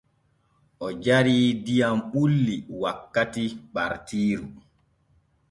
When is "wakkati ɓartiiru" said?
2.81-4.47